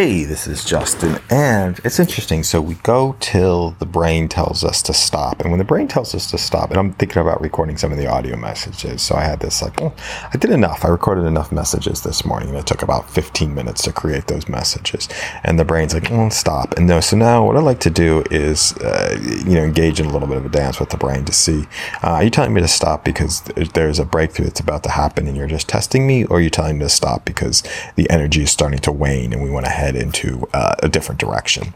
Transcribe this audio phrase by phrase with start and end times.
[0.00, 2.42] Hey, this is Justin, and it's interesting.
[2.42, 6.14] So we go till the brain tells us to stop, and when the brain tells
[6.14, 9.02] us to stop, and I'm thinking about recording some of the audio messages.
[9.02, 9.92] So I had this like, oh,
[10.32, 10.86] I did enough.
[10.86, 15.06] I recorded enough messages this morning, it took about 15 minutes to create those messages.
[15.44, 16.78] And the brain's like, oh, stop.
[16.78, 20.06] And no, so now what I like to do is, uh, you know, engage in
[20.06, 21.66] a little bit of a dance with the brain to see,
[22.02, 23.42] uh, are you telling me to stop because
[23.74, 26.48] there's a breakthrough that's about to happen, and you're just testing me, or are you
[26.48, 27.62] telling me to stop because
[27.96, 31.20] the energy is starting to wane, and we want to head into uh, a different
[31.20, 31.74] direction.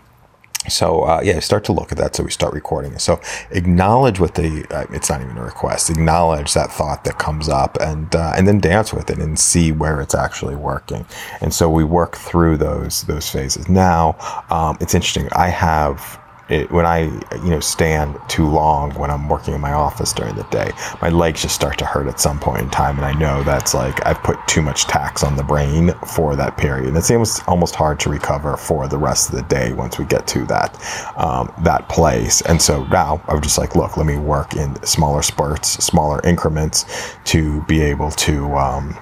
[0.69, 2.17] So uh, yeah, start to look at that.
[2.17, 2.99] So we start recording.
[2.99, 5.91] So acknowledge what the uh, it's not even a request.
[5.91, 9.73] Acknowledge that thought that comes up, and uh, and then dance with it and see
[9.73, 11.05] where it's actually working.
[11.41, 13.69] And so we work through those those phases.
[13.69, 14.17] Now
[14.51, 15.29] um, it's interesting.
[15.33, 17.05] I have it, when I,
[17.37, 21.09] you know, stand too long when I'm working in my office during the day, my
[21.09, 24.05] legs just start to hurt at some point in time, and I know that's like
[24.07, 26.89] I've put too much tax on the brain for that period.
[26.89, 30.05] And it's almost almost hard to recover for the rest of the day once we
[30.05, 30.75] get to that
[31.17, 32.43] um, that place.
[32.43, 36.85] And so now I'm just like, look, let me work in smaller spurts, smaller increments
[37.25, 38.55] to be able to.
[38.55, 38.99] Um,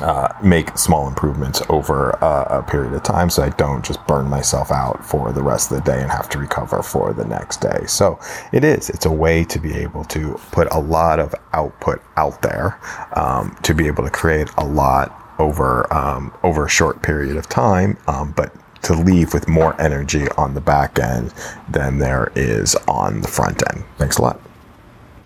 [0.00, 4.28] uh, make small improvements over uh, a period of time so I don't just burn
[4.28, 7.60] myself out for the rest of the day and have to recover for the next
[7.60, 7.84] day.
[7.86, 8.18] So
[8.52, 12.42] it is, it's a way to be able to put a lot of output out
[12.42, 12.78] there
[13.16, 17.48] um, to be able to create a lot over um, over a short period of
[17.48, 21.32] time, um, but to leave with more energy on the back end
[21.68, 23.84] than there is on the front end.
[23.98, 24.47] Thanks a lot.